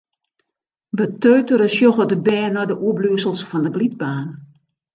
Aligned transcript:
Beteutere 1.01 1.67
sjogge 1.75 2.05
de 2.11 2.17
bern 2.27 2.51
nei 2.55 2.65
de 2.71 2.75
oerbliuwsels 2.85 3.41
fan 3.49 3.63
de 3.65 3.71
glydbaan. 3.75 4.27